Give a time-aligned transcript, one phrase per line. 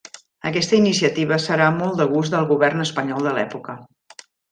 [0.51, 3.77] Aquesta iniciativa serà molt del gust del govern espanyol de l'època.